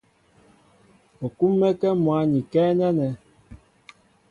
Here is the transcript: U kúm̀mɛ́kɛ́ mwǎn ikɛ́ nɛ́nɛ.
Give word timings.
U 1.25 1.27
kúm̀mɛ́kɛ́ 1.37 1.91
mwǎn 2.03 2.29
ikɛ́ 2.39 2.65
nɛ́nɛ. 2.77 3.07